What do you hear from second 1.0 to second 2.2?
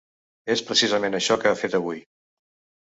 això que ha fet avui.